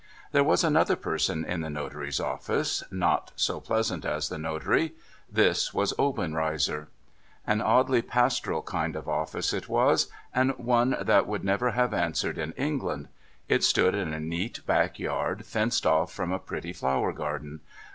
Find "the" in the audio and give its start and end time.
1.61-1.69, 4.29-4.39